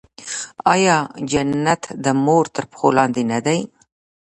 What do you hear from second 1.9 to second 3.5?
د مور تر پښو لاندې نه